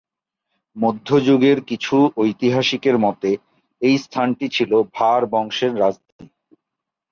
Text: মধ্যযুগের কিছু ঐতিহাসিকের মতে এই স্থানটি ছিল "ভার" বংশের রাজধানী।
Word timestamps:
মধ্যযুগের 0.75 1.57
কিছু 1.61 1.95
ঐতিহাসিকের 2.17 2.97
মতে 2.97 3.29
এই 3.81 3.95
স্থানটি 3.97 4.45
ছিল 4.49 4.71
"ভার" 4.93 5.21
বংশের 5.33 5.71
রাজধানী। 5.79 6.27